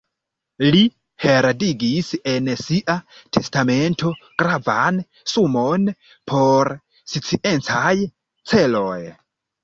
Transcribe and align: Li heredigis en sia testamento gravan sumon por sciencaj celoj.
Li 0.73 0.79
heredigis 1.23 2.07
en 2.29 2.47
sia 2.61 2.95
testamento 3.37 4.11
gravan 4.43 4.97
sumon 5.33 5.85
por 6.31 6.71
sciencaj 7.13 7.93
celoj. 8.55 8.99